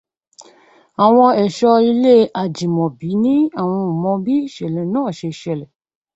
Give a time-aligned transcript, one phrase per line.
[1.03, 5.69] Àwọn ẹ̀ṣọ́ ilé Ajímọ̀bí ní àwọn ò mọ bí ìṣẹ̀lẹ̀ náà ṣe ṣẹlẹ̀.